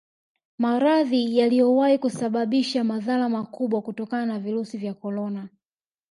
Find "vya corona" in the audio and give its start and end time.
4.77-5.49